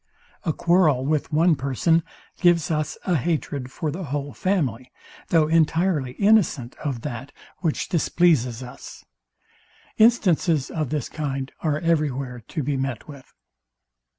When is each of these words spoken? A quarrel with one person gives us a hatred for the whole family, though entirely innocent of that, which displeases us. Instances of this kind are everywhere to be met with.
A 0.45 0.51
quarrel 0.51 1.05
with 1.05 1.31
one 1.31 1.55
person 1.55 2.01
gives 2.39 2.71
us 2.71 2.97
a 3.05 3.13
hatred 3.17 3.69
for 3.71 3.91
the 3.91 4.05
whole 4.05 4.33
family, 4.33 4.91
though 5.27 5.47
entirely 5.47 6.13
innocent 6.13 6.73
of 6.83 7.01
that, 7.01 7.31
which 7.59 7.87
displeases 7.87 8.63
us. 8.63 9.05
Instances 9.99 10.71
of 10.71 10.89
this 10.89 11.07
kind 11.07 11.51
are 11.59 11.77
everywhere 11.77 12.39
to 12.47 12.63
be 12.63 12.77
met 12.77 13.07
with. 13.07 13.31